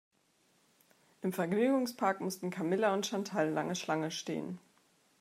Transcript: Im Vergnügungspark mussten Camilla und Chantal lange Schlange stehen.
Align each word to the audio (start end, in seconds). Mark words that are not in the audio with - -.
Im 1.21 1.31
Vergnügungspark 1.31 2.21
mussten 2.21 2.49
Camilla 2.49 2.91
und 2.95 3.05
Chantal 3.05 3.51
lange 3.51 3.75
Schlange 3.75 4.09
stehen. 4.09 4.57